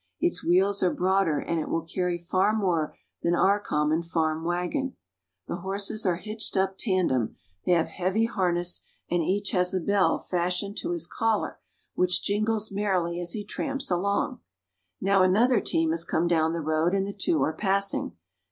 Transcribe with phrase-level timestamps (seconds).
[0.19, 4.43] Its wheels are broader and it will carry far more than our com mon farm
[4.43, 4.95] wagon.
[5.47, 7.35] The horses are hitched up tandem;
[7.67, 11.59] they have heavy harness, and each has a bell fastened to his collar,
[11.93, 14.39] which jingles merrily as he tramps along.
[14.99, 18.17] Now another team has come down the road, and the two are passing.